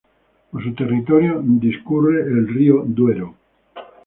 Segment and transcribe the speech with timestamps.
[0.49, 3.35] Por su territorio discurre el río Duero.